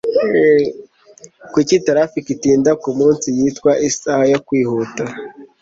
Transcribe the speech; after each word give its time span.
Kuki 1.51 1.75
traffic 1.87 2.25
itinda 2.35 2.71
kumunsi 2.81 3.27
yitwa 3.37 3.71
'isaha 3.81 4.23
yo 4.31 4.39
kwihuta'? 4.45 5.11